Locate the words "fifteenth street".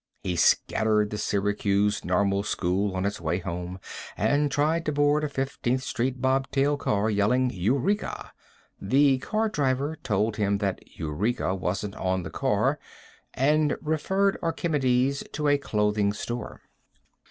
5.29-6.19